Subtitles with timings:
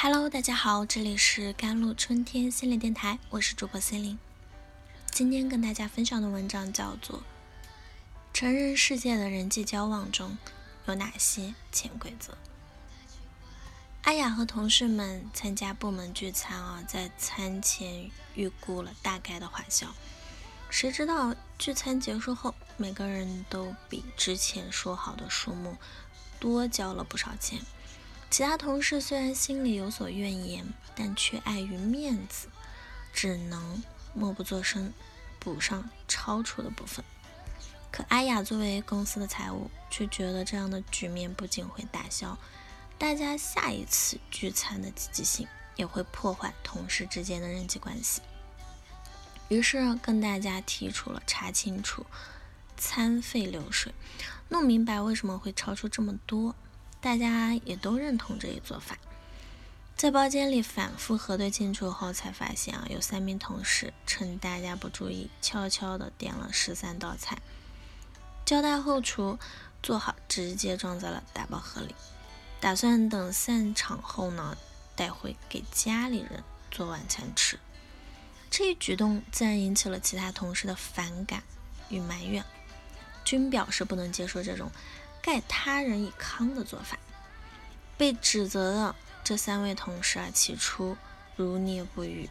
[0.00, 4.16] Hello，大家好，这里是甘露春天心理电台，我是主播 C 琳。
[5.10, 7.18] 今天跟大家分享的文章叫做
[8.32, 10.38] 《成人世界的人际交往中
[10.86, 12.32] 有哪些潜规则》。
[14.02, 19.92] 阿雅和同事们参加部门聚餐啊，在餐前预估了大概的花销，
[20.70, 25.76] 谁知道聚餐结束后，每个人都比之前说好的数目
[26.38, 27.60] 多交了不少钱。
[28.30, 32.48] 其他同事虽然心里有所怨言，但却碍于面子，
[33.12, 33.82] 只能
[34.14, 34.92] 默不作声，
[35.38, 37.04] 补上超出的部分。
[37.90, 42.36] 可阿雅作为公司的财务，却觉得这样的局面不仅会打消
[42.98, 48.20] 大家下一次聚餐的积极性，也会破坏同事之间的人际关系。
[49.48, 52.04] 于是跟大家提出了查清楚
[52.76, 53.94] 餐费流水，
[54.50, 56.54] 弄明白为什么会超出这么多。
[57.00, 58.98] 大家也都认同这一做法，
[59.96, 67.38] 在包间里反复核对清楚后，才发现啊，有三名同事趁大家不注意，悄悄地点了十三道菜，
[68.44, 69.38] 交代后厨
[69.80, 71.94] 做好，直接装在了打包盒里，
[72.60, 74.58] 打算等散场后呢，
[74.96, 77.60] 带回给家里人做晚餐吃。
[78.50, 81.44] 这一举动自然引起了其他同事的反感
[81.90, 82.44] 与埋怨，
[83.24, 84.72] 均表示不能接受这种。
[85.20, 86.98] 盖他人以慷的做法，
[87.96, 90.96] 被指责的这三位同事啊，起初
[91.36, 92.30] 如捏不语，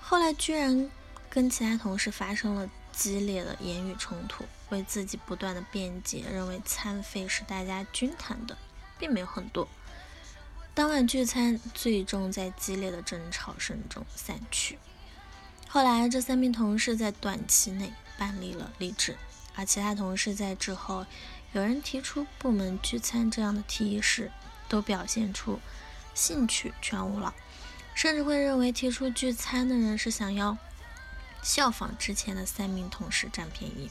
[0.00, 0.88] 后来居然
[1.28, 8.56] 跟其他同事发生了激烈的言语冲突，为自己不断的辩解，认为餐费是大家均摊的，
[8.98, 9.66] 并没有很多。
[10.72, 14.78] 当晚聚餐最终在激烈的争吵声中散去。
[15.68, 19.16] 后来这三名同事在短期内办理了离职，
[19.54, 21.04] 而其他同事在之后。
[21.56, 24.30] 有人提出部门聚餐这样的提议时，
[24.68, 25.58] 都表现出
[26.12, 27.34] 兴趣全无了，
[27.94, 30.58] 甚至会认为提出聚餐的人是想要
[31.40, 33.90] 效仿之前的三名同事占便宜。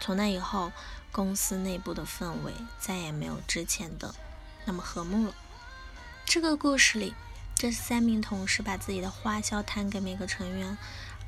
[0.00, 0.72] 从那以后，
[1.12, 4.12] 公司内部的氛围再也没有之前的
[4.64, 5.34] 那么和睦了。
[6.24, 7.14] 这个故事里，
[7.54, 10.76] 这三名同事把自己的花销摊给每个成员，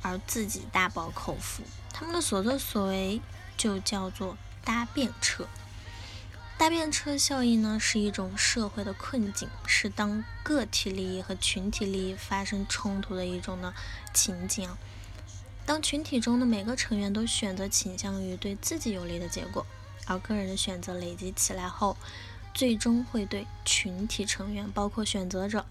[0.02, 1.62] 而自己大饱口福，
[1.92, 3.20] 他们的所作所为
[3.56, 4.36] 就叫做。
[4.66, 5.46] 搭便车，
[6.58, 13.72] 搭便车效应呢是一种社会的困境，是当个体利益和群体利益发生冲突的一种呢
[14.12, 14.68] 情景。
[15.64, 19.64] 当群体中的每个成员都选择倾向于对自己有利的结果，
[20.04, 21.96] 而个人的选择累积起来后，
[22.52, 25.64] 最终会对群体成员，包括选择者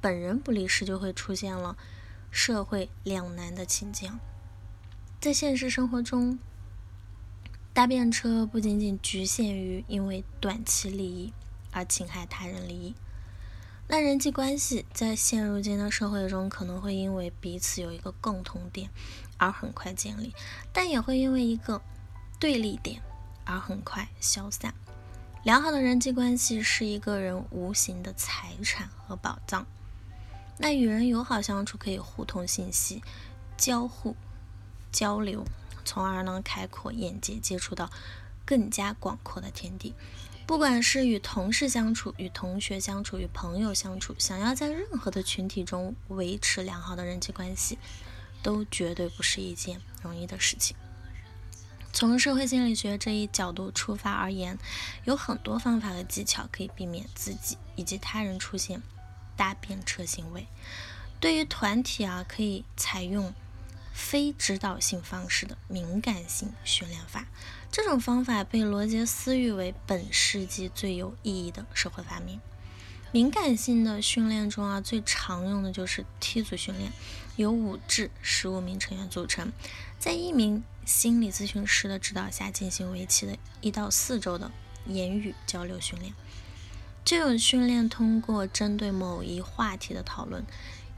[0.00, 1.76] 本人不利时，就会出现了
[2.30, 4.20] 社会两难的情境。
[5.20, 6.38] 在现实生活中。
[7.76, 11.34] 搭便车不仅仅局限于因为短期利益
[11.72, 12.94] 而侵害他人利益，
[13.86, 18.88] 那人际关系在现如今的社会中可能会因为彼此有一个共同点
[19.36, 20.34] 而很快建立，
[20.72, 21.82] 但也会因为一个
[22.40, 23.02] 对立点
[23.44, 24.72] 而很快消散。
[25.42, 29.66] 良好的人际关系是一个人无形的财产和宝藏。
[30.56, 33.02] 那与人友好相处可以互通信息、
[33.58, 34.16] 交互
[34.90, 35.44] 交流。
[35.86, 37.90] 从而能，开阔眼界，接触到
[38.44, 39.94] 更加广阔的天地。
[40.46, 47.78] 不管是与同事相处、与同学相处、与朋友相处，想要在任何的群体中维持良好的人际关系，
[48.42, 50.76] 都绝对不是一件容易的事情。
[51.92, 54.58] 从社会心理学这一角度出发而言，
[55.04, 58.82] 有很多方法和技巧可以避免自己以及他人出现
[59.34, 60.46] 搭便车行为。
[61.18, 63.32] 对于团体啊，可以采用。
[63.96, 67.26] 非指导性方式的敏感性训练法，
[67.72, 72.38] 这种方法被罗杰斯誉为本世纪最有意义的社会发明。
[73.10, 76.92] 敏感性的训练中啊，最常用的就是梯组训练，
[77.36, 79.50] 由五至十五名成员组成，
[79.98, 84.52] 在一名心理咨询师的指导下进行为期的一到四周的
[84.84, 86.12] 言语交流训练。
[87.02, 90.44] 这种训练通过针对某一话题的讨论，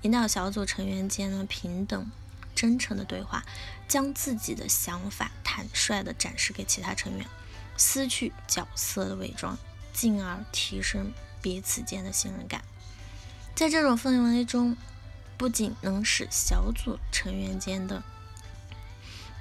[0.02, 2.10] 引导小组成员间的平等。
[2.58, 3.44] 真诚的对话，
[3.86, 7.24] 将自己的想法坦率地展示给其他成员，
[7.76, 9.56] 撕去角色的伪装，
[9.92, 12.64] 进而提升彼此间的信任感。
[13.54, 14.76] 在这种氛围中，
[15.36, 18.02] 不仅能使小组成员间的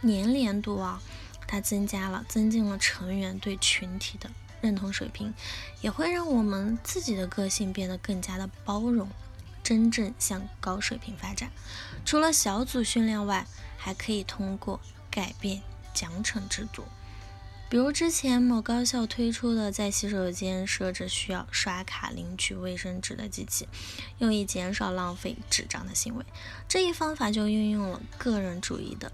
[0.04, 1.02] 粘连度啊，
[1.48, 4.30] 它增加了，增进了成员对群体的
[4.62, 5.34] 认同水平，
[5.82, 9.10] 也会让我们自己的个性变得更加的包容。
[9.68, 11.52] 真正向高水平发展，
[12.06, 13.46] 除了小组训练外，
[13.78, 14.80] 还可以通过
[15.12, 15.62] 改变
[15.94, 16.86] 奖惩制度，
[17.70, 23.68] 比如之前某高校推出的在洗手间设置需要刷卡领取卫生纸的机器，
[24.20, 26.24] 用以减少浪费纸张的行为。
[26.70, 29.12] 这一方法就运用了个人主义的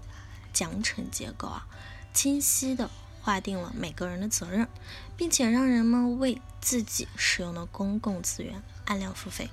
[0.52, 1.66] 奖惩结构啊，
[2.12, 2.88] 清晰的
[3.20, 4.68] 划定了每个人的责任，
[5.16, 9.50] 并且让人们为自己使用的公共资源按量付费。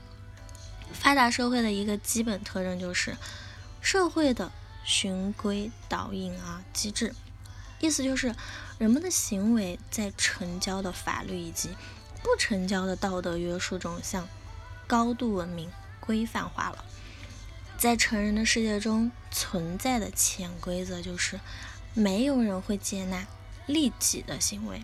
[0.93, 3.15] 发达社会的一个基本特征就是
[3.81, 4.51] 社会的
[4.83, 7.13] 循规蹈矩啊机制。
[7.79, 8.35] 意思就是，
[8.77, 11.69] 人们的行为在成交的法律以及
[12.21, 14.29] 不成交的道德约束中，向
[14.85, 16.85] 高度文明规范化了。
[17.77, 21.39] 在成人的世界中存在的潜规则就是，
[21.95, 23.25] 没有人会接纳
[23.65, 24.83] 利己的行为，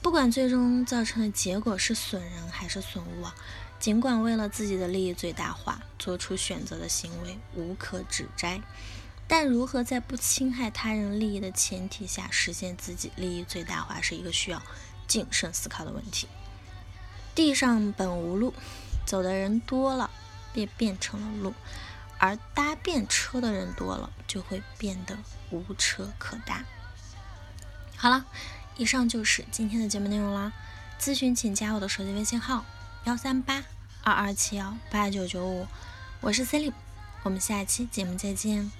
[0.00, 3.34] 不管最终造成的结果是损人还是损物啊。
[3.84, 8.62] 尽管为了自己的利益最大化做出选择的行为无可指摘。
[9.28, 14.62] 但如何在不侵害他人利益的前提下实现自己利益最大化，是一个需要
[15.06, 16.26] 谨慎思考的问题。
[17.34, 18.54] 地上本无路，
[19.04, 20.08] 走的人多了，
[20.54, 21.52] 便变成了路；
[22.18, 25.18] 而搭便车的人多了，就会变得
[25.50, 26.64] 无车可搭。
[27.98, 28.24] 好了，
[28.78, 30.54] 以上就是今天的节目内容啦。
[30.98, 32.64] 咨询请加我的手机微信号：
[33.04, 33.62] 幺三八
[34.04, 35.66] 二二七幺八九九五，
[36.20, 36.74] 我是 c e l i n e
[37.22, 38.70] 我们下期节目再见。